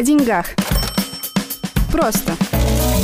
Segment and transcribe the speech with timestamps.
[0.00, 0.46] О деньгах.
[1.92, 2.34] Просто.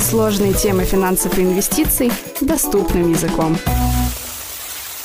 [0.01, 3.59] Сложные темы финансов и инвестиций доступным языком.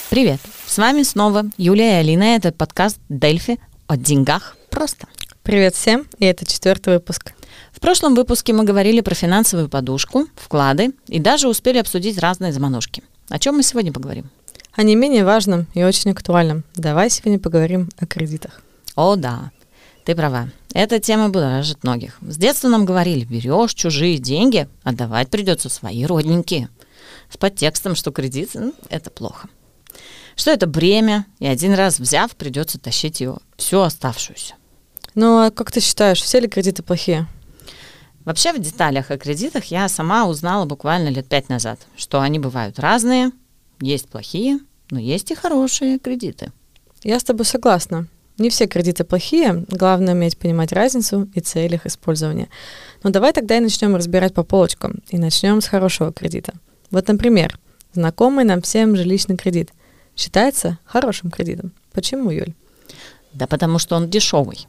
[0.10, 0.40] Привет!
[0.66, 2.38] С вами снова Юлия и Алина.
[2.38, 5.08] Это подкаст «Дельфи» о деньгах просто.
[5.44, 7.34] Привет всем, и это четвертый выпуск.
[7.74, 13.04] В прошлом выпуске мы говорили про финансовую подушку, вклады и даже успели обсудить разные заманушки.
[13.28, 14.30] О чем мы сегодня поговорим?
[14.72, 16.64] О не менее важном и очень актуальном.
[16.74, 18.62] Давай сегодня поговорим о кредитах.
[18.96, 19.52] О, да,
[20.06, 20.50] ты права.
[20.74, 22.18] Эта тема будоражит многих.
[22.22, 26.70] С детства нам говорили, берешь чужие деньги, отдавать придется свои родненькие.
[27.30, 29.48] С подтекстом, что кредит ну,– это плохо.
[30.36, 34.56] Что это бремя, и один раз взяв, придется тащить его всю оставшуюся.
[35.14, 37.28] Ну, а как ты считаешь, все ли кредиты плохие?
[38.24, 42.80] Вообще в деталях о кредитах я сама узнала буквально лет пять назад, что они бывают
[42.80, 43.32] разные,
[43.80, 44.60] есть плохие,
[44.90, 46.52] но есть и хорошие кредиты.
[47.04, 48.08] Я с тобой согласна.
[48.38, 52.50] Не все кредиты плохие, главное уметь понимать разницу и цель их использования.
[53.04, 56.54] Но давай тогда и начнем разбирать по полочкам, и начнем с хорошего кредита.
[56.90, 57.60] Вот, например,
[57.94, 59.72] знакомый нам всем жилищный кредит
[60.16, 61.74] считается хорошим кредитом.
[61.94, 62.54] Почему, Юль?
[63.34, 64.68] Да потому что он дешевый.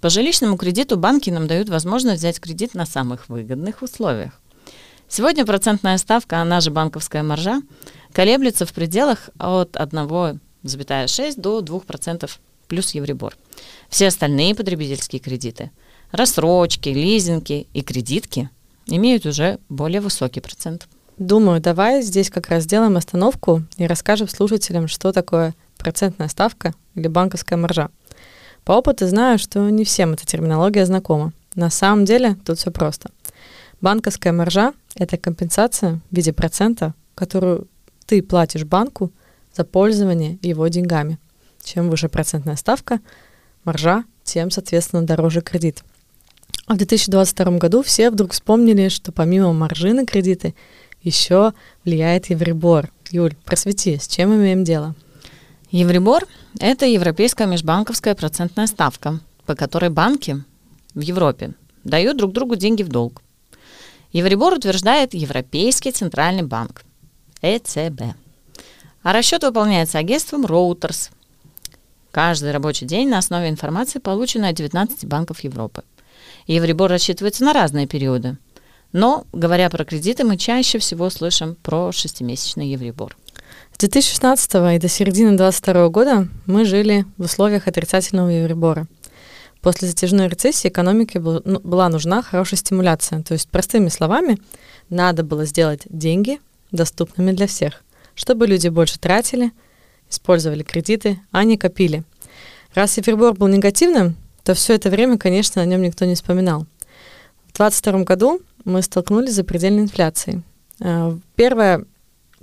[0.00, 4.32] По жилищному кредиту банки нам дают возможность взять кредит на самых выгодных условиях.
[5.08, 7.60] Сегодня процентная ставка, она же банковская маржа,
[8.12, 12.30] колеблется в пределах от 1,6 до 2%
[12.70, 13.36] плюс Евробор.
[13.90, 15.70] Все остальные потребительские кредиты,
[16.12, 18.48] рассрочки, лизинги и кредитки
[18.86, 20.86] имеют уже более высокий процент.
[21.18, 27.08] Думаю, давай здесь как раз сделаем остановку и расскажем слушателям, что такое процентная ставка или
[27.08, 27.90] банковская маржа.
[28.64, 31.32] По опыту знаю, что не всем эта терминология знакома.
[31.56, 33.10] На самом деле тут все просто.
[33.80, 37.66] Банковская маржа— это компенсация в виде процента, которую
[38.06, 39.10] ты платишь банку
[39.56, 41.18] за пользование его деньгами.
[41.62, 43.00] Чем выше процентная ставка,
[43.64, 45.82] маржа, тем, соответственно, дороже кредит.
[46.66, 50.54] А в 2022 году все вдруг вспомнили, что помимо маржи на кредиты
[51.02, 51.52] еще
[51.84, 52.90] влияет Евробор.
[53.10, 54.94] Юль, просвети, с чем имеем дело?
[55.70, 56.26] Евробор–
[56.60, 60.42] это европейская межбанковская процентная ставка, по которой банки
[60.94, 61.54] в Европе
[61.84, 63.22] дают друг другу деньги в долг.
[64.12, 66.82] Евробор утверждает Европейский центральный банк,
[67.42, 68.16] ЭЦБ.
[69.02, 71.10] А расчет выполняется агентством Reuters.
[72.10, 75.82] Каждый рабочий день на основе информации, полученной от 19 банков Европы.
[76.46, 78.36] Евробор рассчитывается на разные периоды.
[78.92, 83.16] Но, говоря про кредиты, мы чаще всего слышим про шестимесячный Евробор.
[83.72, 88.86] С 2016 и до середины 2022 года мы жили в условиях отрицательного евробора.
[89.60, 93.22] После затяжной рецессии экономике ну, была нужна хорошая стимуляция.
[93.22, 94.38] То есть, простыми словами,
[94.88, 96.40] надо было сделать деньги
[96.72, 97.82] доступными для всех,
[98.14, 99.52] чтобы люди больше тратили,
[100.10, 102.04] использовали кредиты, а не копили.
[102.74, 106.66] Раз Евробор был негативным, то все это время, конечно, о нем никто не вспоминал.
[107.46, 110.42] В 2022 году мы столкнулись с запредельной инфляцией.
[110.80, 111.84] Э, первое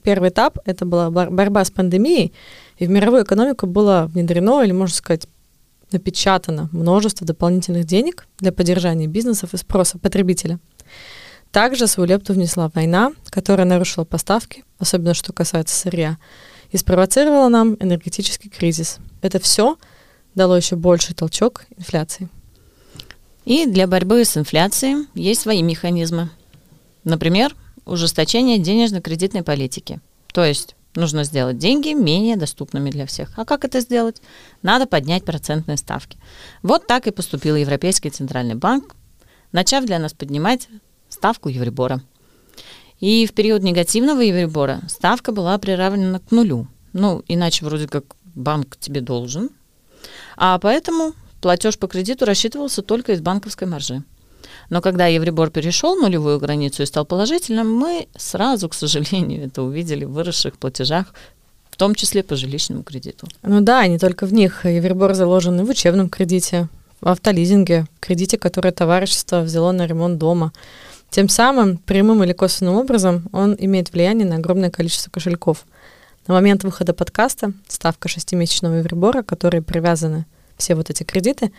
[0.03, 2.31] первый этап— это была борьба с пандемией,
[2.77, 5.27] и в мировую экономику было внедрено, или, можно сказать,
[5.91, 10.59] напечатано множество дополнительных денег для поддержания бизнесов и спроса потребителя.
[11.51, 16.17] Также свою лепту внесла война, которая нарушила поставки, особенно что касается сырья,
[16.71, 18.97] и спровоцировала нам энергетический кризис.
[19.21, 19.77] Это все
[20.35, 22.29] дало еще больший толчок инфляции.
[23.45, 26.29] И для борьбы с инфляцией есть свои механизмы.
[27.03, 27.55] Например,
[27.85, 30.01] ужесточение денежно-кредитной политики.
[30.33, 33.31] То есть нужно сделать деньги менее доступными для всех.
[33.37, 34.21] А как это сделать?
[34.61, 36.17] Надо поднять процентные ставки.
[36.61, 38.95] Вот так и поступил Европейский Центральный банк,
[39.51, 40.67] начав для нас поднимать
[41.07, 42.01] ставку Евробора.
[42.99, 46.67] И в период негативного Евробора ставка была приравнена к нулю.
[46.93, 48.03] Ну, иначе вроде как
[48.35, 49.49] банк тебе должен.
[50.35, 54.03] А поэтому платеж по кредиту рассчитывался только из банковской маржи.
[54.69, 60.05] Но когда Евробор перешел нулевую границу и стал положительным, мы сразу, к сожалению, это увидели
[60.05, 61.13] в выросших платежах,
[61.69, 63.27] в том числе по жилищному кредиту.
[63.43, 64.65] Ну да, не только в них.
[64.65, 66.67] Евробор заложен и в учебном кредите,
[67.01, 70.51] в автолизинге, в кредите, которое товарищество взяло на ремонт дома.
[71.09, 75.65] Тем самым, прямым или косвенным образом, он имеет влияние на огромное количество кошельков.
[76.27, 80.25] На момент выхода подкаста ставка шестимесячного Евробора, которые привязаны
[80.57, 81.51] все вот эти кредиты,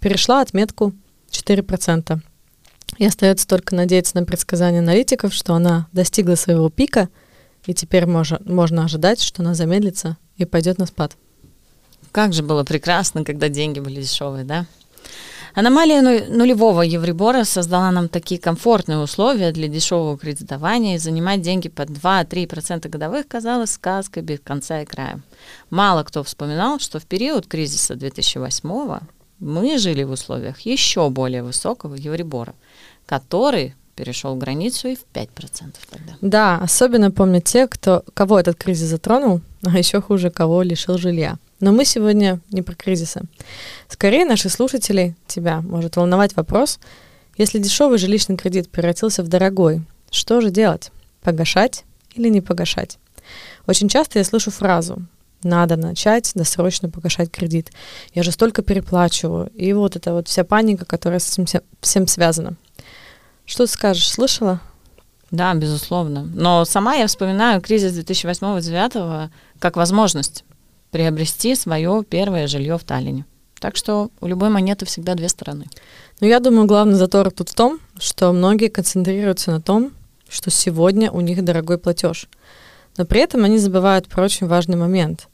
[0.00, 0.92] перешла отметку
[1.30, 2.20] 4%.
[2.98, 7.08] И остается только надеяться на предсказания аналитиков, что она достигла своего пика,
[7.66, 11.16] и теперь можно, можно ожидать, что она замедлится и пойдет на спад.
[12.12, 14.66] Как же было прекрасно, когда деньги были дешевые, да?
[15.54, 21.90] Аномалия нулевого евребора создала нам такие комфортные условия для дешевого кредитования, и занимать деньги под
[21.90, 25.20] 2-3% годовых казалось сказкой без конца и края.
[25.70, 28.98] Мало кто вспоминал, что в период кризиса 2008
[29.38, 32.54] мы жили в условиях еще более высокого Евребора,
[33.06, 36.14] который перешел границу и в 5% тогда.
[36.20, 41.38] Да, особенно помнят те, кто, кого этот кризис затронул, а еще хуже, кого лишил жилья.
[41.64, 43.22] Но мы сегодня не про кризисы.
[43.88, 46.78] Скорее, наших слушателей, тебя, может волновать вопрос,
[47.38, 49.80] если дешевый жилищный кредит превратился в дорогой,
[50.10, 50.90] что же делать?
[51.22, 51.84] Погашать
[52.14, 52.98] или не погашать?
[53.66, 55.06] Очень часто я слышу фразу
[55.42, 57.72] «надо начать досрочно погашать кредит».
[58.12, 59.50] Я же столько переплачиваю.
[59.54, 62.56] И вот это вот вся паника, которая с этим всем связана.
[63.46, 64.60] Что ты скажешь, слышала?
[65.30, 66.28] Да, безусловно.
[66.34, 70.44] Но сама я вспоминаю кризис 2008-2009 как возможность
[70.94, 73.24] приобрести свое первое жилье в Таллине.
[73.58, 75.66] Так что у любой монеты всегда две стороны.
[76.20, 79.90] Ну, я думаю, главный затор тут в том, что многие концентрируются на том,
[80.28, 82.28] что сегодня у них дорогой платеж.
[82.96, 85.26] Но при этом они забывают про очень важный момент.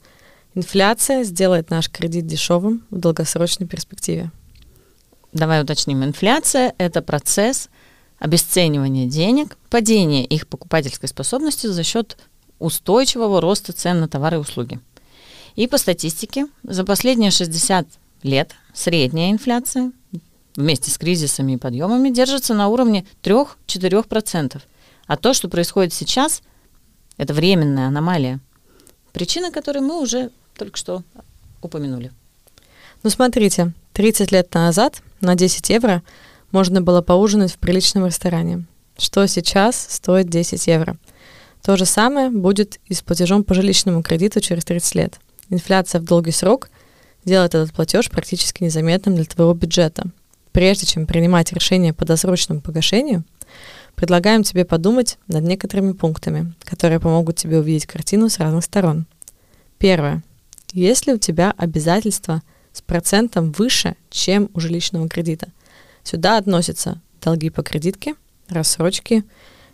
[0.54, 4.30] Инфляция сделает наш кредит дешевым в долгосрочной перспективе.
[5.34, 6.02] Давай уточним.
[6.02, 7.68] Инфляция– это процесс
[8.18, 12.16] обесценивания денег, падения их покупательской способности за счет
[12.58, 14.80] устойчивого роста цен на товары и услуги.
[15.60, 17.86] И по статистике, за последние 60
[18.22, 19.92] лет средняя инфляция
[20.56, 24.58] вместе с кризисами и подъемами держится на уровне 3-4%.
[25.06, 26.40] А то, что происходит сейчас,
[27.18, 28.40] это временная аномалия,
[29.12, 31.02] причина которой мы уже только что
[31.60, 32.10] упомянули.
[33.02, 36.02] Ну смотрите, 30 лет назад на 10 евро
[36.52, 38.64] можно было поужинать в приличном ресторане.
[38.96, 40.96] Что сейчас стоит 10 евро?
[41.62, 45.20] То же самое будет и с платежом по жилищному кредиту через 30 лет.
[45.50, 46.70] Инфляция в долгий срок
[47.24, 50.06] делает этот платеж практически незаметным для твоего бюджета.
[50.52, 53.24] Прежде чем принимать решение по досрочному погашению,
[53.94, 59.06] предлагаем тебе подумать над некоторыми пунктами, которые помогут тебе увидеть картину с разных сторон.
[59.78, 60.22] Первое.
[60.72, 62.42] Есть ли у тебя обязательства
[62.72, 65.48] с процентом выше, чем у жилищного кредита?
[66.04, 68.14] Сюда относятся долги по кредитке,
[68.48, 69.24] рассрочки,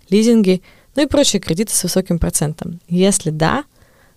[0.09, 0.63] лизинги,
[0.95, 2.81] ну и прочие кредиты с высоким процентом.
[2.89, 3.65] Если да,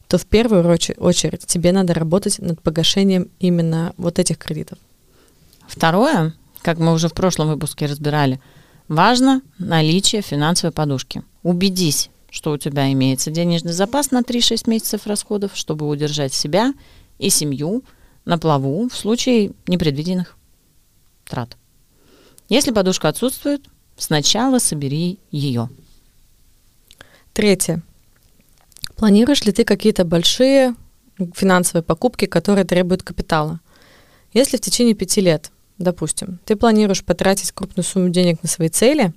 [0.09, 0.65] то в первую
[0.97, 4.79] очередь тебе надо работать над погашением именно вот этих кредитов.
[5.67, 6.33] Второе,
[6.63, 8.41] как мы уже в прошлом выпуске разбирали,
[8.87, 11.21] важно наличие финансовой подушки.
[11.43, 16.73] Убедись, что у тебя имеется денежный запас на 3-6 месяцев расходов, чтобы удержать себя
[17.19, 17.83] и семью
[18.25, 20.37] на плаву в случае непредвиденных
[21.23, 21.55] трат.
[22.49, 23.61] Если подушка отсутствует,
[23.95, 25.69] сначала собери ее.
[27.31, 27.83] Третье.
[28.99, 30.75] Планируешь ли ты какие-то большие
[31.33, 33.61] финансовые покупки, которые требуют капитала?
[34.33, 39.13] Если в течение пяти лет допустим, ты планируешь потратить крупную сумму денег на свои цели,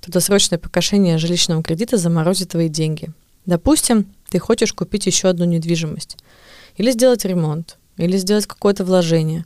[0.00, 3.08] то досрочное погашение жилищного кредита заморозит твои деньги.
[3.46, 6.18] Допустим, ты хочешь купить еще одну недвижимость,
[6.76, 9.44] или сделать ремонт, или сделать какое-то вложение.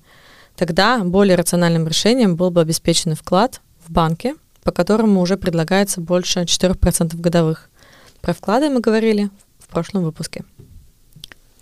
[0.56, 6.40] Тогда более рациональным решением был бы обеспеченный вклад в банке, по которому уже предлагается больше
[6.40, 7.70] 4% годовых.
[8.20, 9.30] Про вклады мы говорили
[9.74, 10.44] прошлом выпуске.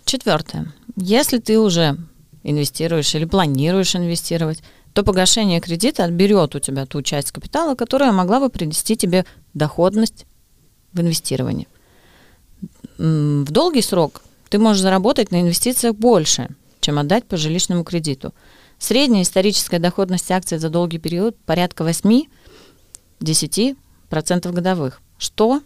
[0.05, 0.71] Четвертое.
[0.95, 1.97] Если ты уже
[2.43, 4.63] инвестируешь или планируешь инвестировать,
[4.93, 10.25] то погашение кредита отберет у тебя ту часть капитала, которая могла бы принести тебе доходность
[10.93, 11.67] в инвестировании.
[12.97, 16.49] В долгий срок ты можешь заработать на инвестициях больше,
[16.79, 18.33] чем отдать по жилищному кредиту.
[18.77, 25.61] Средняя историческая доходность акций за долгий период порядка 8-10% годовых, что,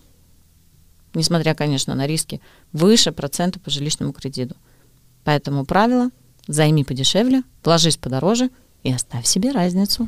[1.17, 4.55] несмотря, конечно, на риски, выше процента по жилищному кредиту.
[5.23, 6.09] Поэтому правило–
[6.47, 8.49] Займи подешевле, вложись подороже
[8.83, 10.07] и оставь себе разницу.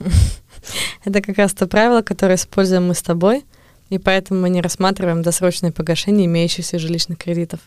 [1.03, 3.43] Это как раз то правило, которое используем мы с тобой,
[3.89, 7.59] и поэтому мы не рассматриваем досрочное погашение имеющихся жилищных кредитов.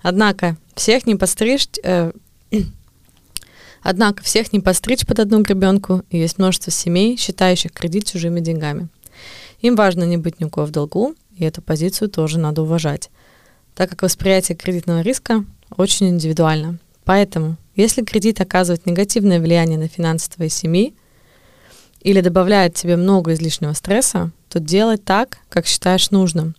[0.00, 2.12] Однако всех не подстричь, э,
[3.82, 8.88] однако всех не подстричь под одну гребенку, и есть множество семей, считающих кредит чужими деньгами.
[9.60, 13.10] Им важно не быть ни у кого в долгу, и эту позицию тоже надо уважать,
[13.74, 15.44] так как восприятие кредитного риска
[15.76, 16.78] очень индивидуально.
[17.04, 20.94] Поэтому если кредит оказывает негативное влияние на финансы твоей семьи
[22.00, 26.54] или добавляет тебе много излишнего стресса, то делай так, как считаешь нужным.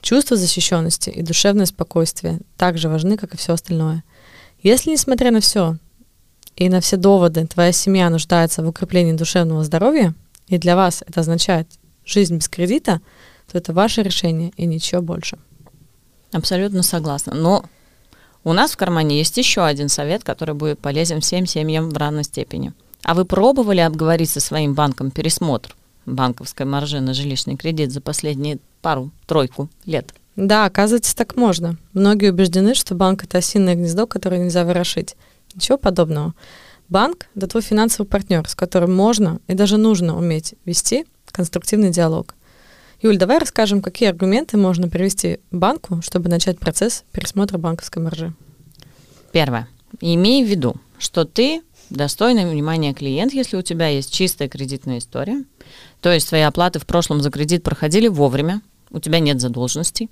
[0.00, 4.04] Чувство защищенности и душевное спокойствие также важны, как и все остальное.
[4.62, 5.76] Если, несмотря на все
[6.56, 10.14] и на все доводы, твоя семья нуждается в укреплении душевного здоровья,
[10.48, 11.68] и для вас это означает
[12.04, 13.00] жизнь без кредита,
[13.50, 15.38] то это ваше решение и ничего больше.
[16.32, 17.34] Абсолютно согласна.
[17.34, 17.64] Но
[18.44, 22.24] у нас в кармане есть еще один совет, который будет полезен всем семьям в равной
[22.24, 22.72] степени.
[23.02, 25.74] А вы пробовали обговорить со своим банком пересмотр
[26.04, 30.14] банковской маржи на жилищный кредит за последние пару-тройку лет?
[30.36, 31.76] Да, оказывается, так можно.
[31.92, 35.16] Многие убеждены, что банк— это осиное гнездо, которое нельзя ворошить.
[35.54, 36.34] Ничего подобного.
[36.88, 42.34] Банк– это твой финансовый партнер, с которым можно и даже нужно уметь вести конструктивный диалог.
[43.00, 48.32] Юль, давай расскажем, какие аргументы можно привести банку, чтобы начать процесс пересмотра банковской маржи.
[49.30, 49.68] Первое.
[50.00, 55.44] Имей в виду, что ты достойный внимания клиент, если у тебя есть чистая кредитная история,
[56.00, 60.10] то есть твои оплаты в прошлом за кредит проходили вовремя, у тебя нет задолженностей.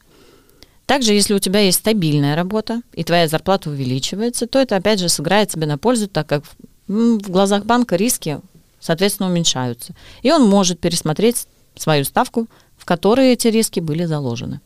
[0.87, 5.09] Также, если у тебя есть стабильная работа и твоя зарплата увеличивается, то это опять же
[5.09, 6.45] сыграет тебе на пользу, так как
[6.87, 8.41] в глазах банка риски,
[8.79, 9.93] соответственно, уменьшаются.
[10.23, 12.47] И он может пересмотреть свою ставку,
[12.87, 14.61] в которой эти риски были заложены.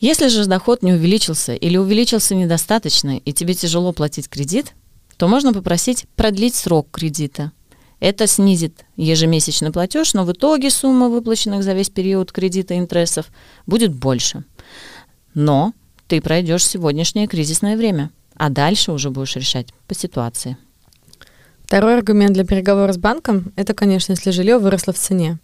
[0.00, 4.74] Если же доход не увеличился или увеличился недостаточно, и тебе тяжело платить кредит,
[5.16, 7.52] то можно попросить продлить срок кредита.
[8.00, 13.28] Это снизит ежемесячный платеж, но в итоге сумма выплаченных за весь период кредита интересов
[13.66, 14.44] будет больше.
[15.32, 15.72] Но
[16.06, 20.58] ты пройдешь сегодняшнее кризисное время, а дальше уже будешь решать по ситуации.
[21.64, 25.38] Второй аргумент для переговора с банком– это, конечно, если жилье выросло в цене,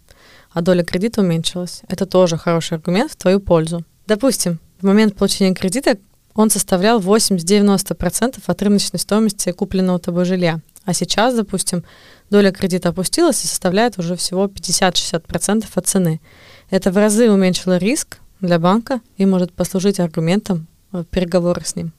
[0.55, 1.81] а доля кредита уменьшилась.
[1.89, 3.83] Это тоже хороший аргумент в твою пользу.
[4.07, 5.97] Допустим, в момент получения кредита
[6.33, 10.61] он составлял 80-90% от рыночной стоимости купленного тобой жилья.
[10.85, 11.83] А сейчас, допустим,
[12.29, 16.21] доля кредита опустилась и составляет уже всего 50-60% от цены.
[16.69, 21.91] Это в разы уменьшило риск для банка и может послужить аргументом в переговорах с ним.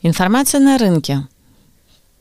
[0.00, 1.26] Информация на рынке.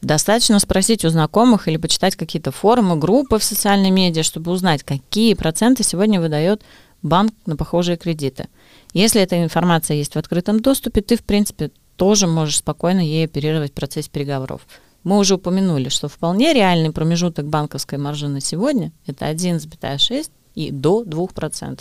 [0.02, 5.36] Достаточно спросить у знакомых или почитать какие-то форумы, группы в социальной медиа, чтобы узнать, какие
[5.36, 6.64] проценты сегодня выдает
[7.04, 8.48] банк на похожие кредиты.
[8.94, 13.72] Если эта информация есть в открытом доступе, ты, в принципе, тоже можешь спокойно ей оперировать
[13.72, 14.62] в процессе переговоров.
[15.04, 21.04] Мы уже упомянули, что вполне реальный промежуток банковской маржи на сегодня– это 1,6 и до
[21.04, 21.80] 2%.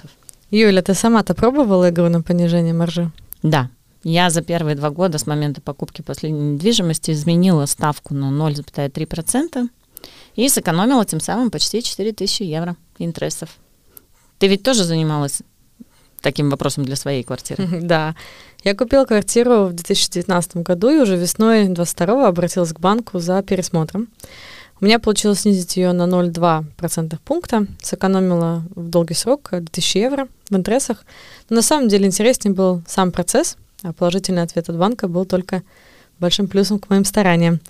[0.50, 3.10] Юля, ты сама-то пробовала игру на понижение маржи?
[3.42, 3.70] Да,
[4.02, 9.68] я за первые два года с момента покупки последней недвижимости изменила ставку на 0,3%
[10.36, 13.50] и сэкономила тем самым почти 4000 евро интересов.
[14.38, 15.42] Ты ведь тоже занималась
[16.22, 17.66] таким вопросом для своей квартиры?
[17.82, 18.14] Да.
[18.64, 24.08] Я купила квартиру в 2019 году и уже весной 22 обратилась к банку за пересмотром.
[24.80, 30.56] У меня получилось снизить ее на 0,2% пункта, сэкономила в долгий срок 2000 евро в
[30.56, 31.04] интересах.
[31.50, 35.62] Но на самом деле интереснее был сам процесс— а положительный ответ от банка был только
[36.18, 37.60] большим плюсом к моим стараниям.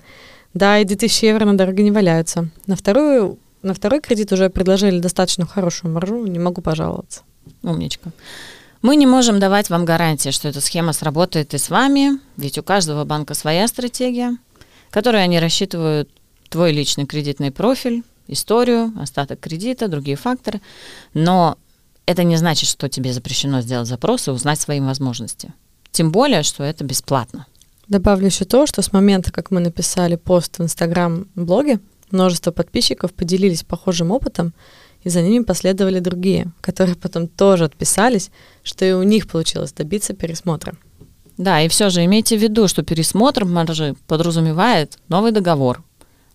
[0.54, 2.48] Да, и 2000 евро на дороге не валяются.
[2.66, 7.22] На, вторую, на второй кредит уже предложили достаточно хорошую маржу, не могу пожаловаться.
[7.62, 8.10] Умничка.
[8.82, 12.62] Мы не можем давать вам гарантии, что эта схема сработает и с вами, ведь у
[12.62, 14.36] каждого банка своя стратегия,
[14.90, 16.08] которой они рассчитывают
[16.48, 20.60] твой личный кредитный профиль, историю, остаток кредита, другие факторы.
[21.12, 21.58] Но
[22.06, 25.52] это не значит, что тебе запрещено сделать запрос и узнать свои возможности.
[25.92, 27.46] Тем более, что это бесплатно.
[27.88, 31.80] Добавлю еще то, что с момента, как мы написали пост в Инстаграм-блоге,
[32.12, 34.54] множество подписчиков поделились похожим опытом,
[35.02, 38.30] и за ними последовали другие, которые потом тоже отписались,
[38.62, 40.74] что и у них получилось добиться пересмотра.
[41.36, 45.82] Да, и все же имейте в виду, что пересмотр маржи подразумевает новый договор.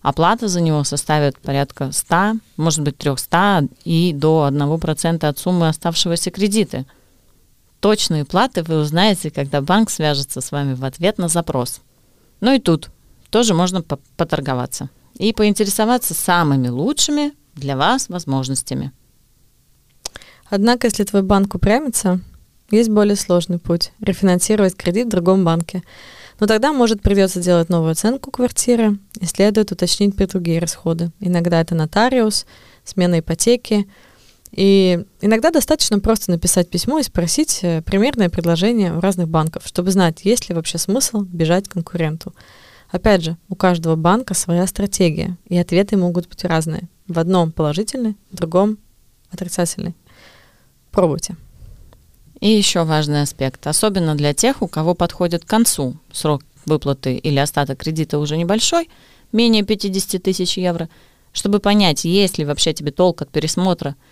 [0.02, 6.30] Оплата за него составит порядка 100, может быть 300 и до 1% от суммы оставшегося
[6.30, 6.84] кредита–
[7.80, 11.80] Точные платы вы узнаете, когда банк свяжется с вами в ответ на запрос.
[12.40, 12.90] Ну и тут
[13.30, 18.92] тоже можно поторговаться и поинтересоваться самыми лучшими для вас возможностями.
[20.48, 22.20] Однако, если твой банк упрямится,
[22.70, 25.82] есть более сложный путь– рефинансировать кредит в другом банке.
[26.38, 31.10] Но тогда, может, придется делать новую оценку квартиры и следует уточнить другие расходы.
[31.18, 32.46] Иногда это нотариус,
[32.84, 33.88] смена ипотеки–
[34.56, 39.90] и иногда достаточно просто написать письмо и спросить э, примерное предложение у разных банков, чтобы
[39.90, 42.34] знать, есть ли вообще смысл бежать конкуренту.
[42.90, 46.88] Опять же, у каждого банка своя стратегия, и ответы могут быть разные.
[47.06, 48.78] В одном положительный, в другом
[49.30, 49.94] отрицательный.
[50.90, 51.36] Пробуйте.
[52.40, 57.38] И еще важный аспект, особенно для тех, у кого подходит к концу срок выплаты или
[57.38, 58.88] остаток кредита уже небольшой,
[59.32, 60.88] менее 50 тысяч евро,
[61.32, 63.96] чтобы понять, есть ли вообще тебе толк от пересмотра–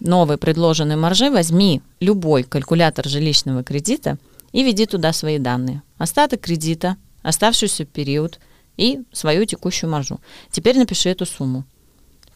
[0.00, 4.18] новой предложенной маржи возьми любой калькулятор жилищного кредита
[4.52, 5.82] и введи туда свои данные.
[5.98, 8.38] Остаток кредита, оставшийся период
[8.76, 10.20] и свою текущую маржу.
[10.50, 11.64] Теперь напиши эту сумму.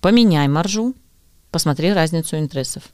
[0.01, 0.95] Поменяй маржу,
[1.51, 2.85] посмотри разницу интересов.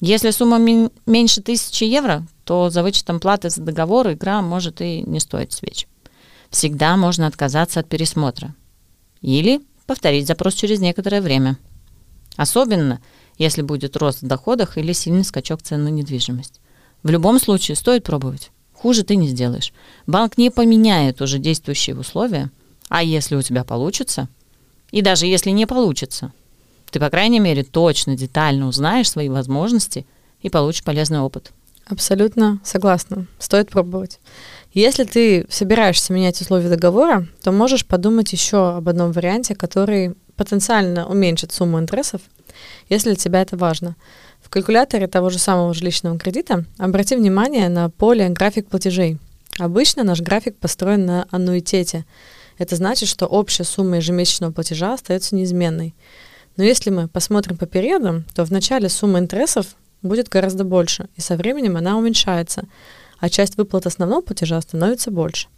[0.00, 0.58] Если сумма
[1.06, 5.86] меньше тысячи евро, то за вычетом платы за договор игра может и не стоить свеч.
[6.50, 8.54] Всегда можно отказаться от пересмотра.
[9.20, 11.56] Или повторить запрос через некоторое время.
[12.36, 13.00] Особенно,
[13.38, 16.60] если будет рост в доходах или сильный скачок цен на недвижимость.
[17.02, 18.50] В любом случае стоит пробовать.
[18.72, 19.72] Хуже ты не сделаешь.
[20.06, 22.50] Банк не поменяет уже действующие условия,
[22.88, 24.28] А если у тебя получится,
[24.90, 26.32] и даже если не получится,
[26.90, 30.06] ты, по крайней мере, точно, детально узнаешь свои возможности
[30.42, 31.52] и получишь полезный опыт.
[31.86, 33.26] Абсолютно согласна.
[33.38, 34.20] Стоит пробовать.
[34.72, 41.06] Если ты собираешься менять условия договора, то можешь подумать еще об одном варианте, который потенциально
[41.06, 42.20] уменьшит сумму интересов,
[42.88, 43.96] если для тебя это важно.
[44.42, 49.18] В калькуляторе того же самого жилищного кредита обрати внимание на поле «График платежей».
[49.58, 52.04] Обычно наш график построен на аннуитете.
[52.58, 55.94] Это значит, что общая сумма ежемесячного платежа остается неизменной.
[56.56, 59.66] Но если мы посмотрим по периодам, то в начале сумма интересов
[60.02, 62.64] будет гораздо больше, и со временем она уменьшается,
[63.18, 65.48] а часть выплат основного платежа становится больше.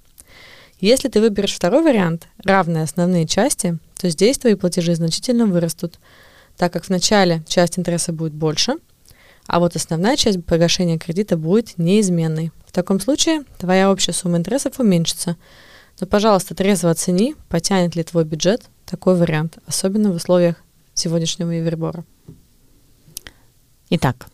[0.78, 5.98] Если ты выберешь второй вариант, равные основные части, то здесь твои платежи значительно вырастут,
[6.56, 8.74] так как в начале часть интереса будет больше,
[9.46, 12.50] а вот основная часть погашения кредита будет неизменной.
[12.66, 15.36] В таком случае твоя общая сумма интересов уменьшится.
[16.00, 20.56] Но, пожалуйста, трезво оцени, потянет ли твой бюджет такой вариант, особенно в условиях
[20.94, 22.04] сегодняшнего Евробора.
[23.88, 24.26] Итак,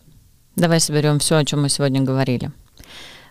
[0.55, 2.51] давай соберем все, о чем мы сегодня говорили.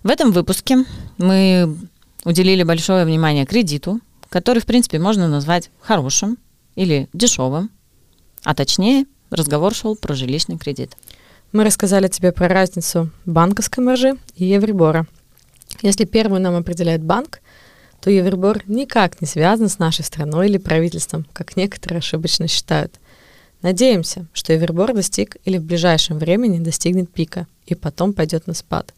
[0.03, 0.85] В этом выпуске
[1.19, 1.77] мы
[2.25, 4.01] уделили большое внимание кредиту,
[4.33, 6.39] который, в принципе, можно назвать хорошим
[6.75, 7.71] или дешевым,
[8.43, 10.97] а точнее, разговор шел про жилищный кредит.
[11.53, 15.07] Мы рассказали тебе про разницу банковской маржи и евребора.
[15.83, 17.41] Если первую нам определяет банк,
[18.01, 23.01] то евребор никак не связан с нашей страной или правительством, как некоторые ошибочно считают.
[23.61, 28.95] Надеемся, что евребор достиг или в ближайшем времени достигнет пика и потом пойдет на спад.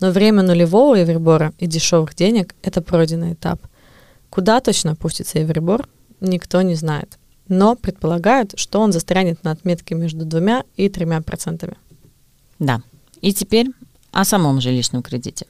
[0.00, 3.60] Но время нулевого евребора и дешевых денег– это пройденный этап.
[4.34, 5.88] Куда точно опустится евребор,
[6.20, 7.20] никто не знает.
[7.46, 11.76] Но предполагают, что он застрянет на отметке между двумя и тремя процентами.
[12.58, 12.82] Да.
[13.20, 13.68] И теперь
[14.10, 15.46] о самом жилищном кредите.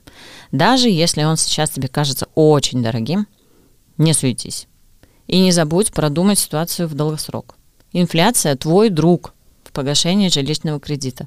[0.52, 3.26] Даже если он сейчас тебе кажется очень дорогим,
[3.96, 4.68] не суетись.
[5.28, 7.56] И не забудь продумать ситуацию в долгосрок.
[7.92, 11.26] Инфляция– твой друг в погашении жилищного кредита.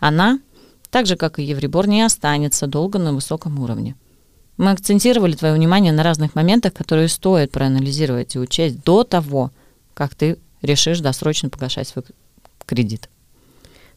[0.00, 0.40] Она,
[0.90, 3.94] так же как и Евребор, не останется долго на высоком уровне.
[4.56, 9.50] Мы акцентировали твое внимание на разных моментах, которые стоит проанализировать и учесть до того,
[9.94, 12.04] как ты решишь досрочно погашать свой
[12.64, 13.08] кредит.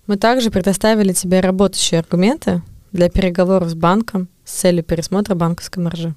[0.08, 6.15] Мы также предоставили тебе работающие аргументы для переговоров с банком с целью пересмотра банковской маржи.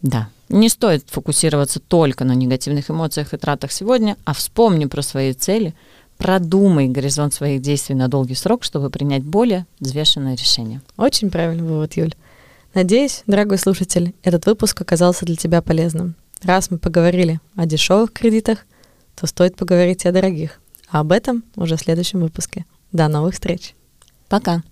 [0.00, 0.28] Да.
[0.48, 5.74] Не стоит фокусироваться только на негативных эмоциях и тратах сегодня, а вспомни про свои цели,
[6.18, 10.82] продумай горизонт своих действий на долгий срок, чтобы принять более взвешенное решение.
[10.96, 12.14] Очень правильный вывод, Юль.
[12.74, 16.14] Надеюсь, дорогой слушатель, этот выпуск оказался для тебя полезным.
[16.42, 18.60] Раз мы поговорили о дешевых кредитах,
[19.14, 20.58] то стоит поговорить и о дорогих.
[20.88, 22.64] А об этом уже в следующем выпуске.
[22.90, 23.74] До новых встреч.
[24.28, 24.62] Пока.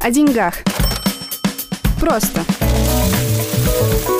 [0.00, 0.54] О деньгах.
[2.00, 2.44] Просто.
[3.80, 4.17] Thank you